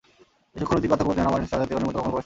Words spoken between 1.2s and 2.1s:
আমার স্বজাতীয়গণের মধ্যে কখনও প্রবেশ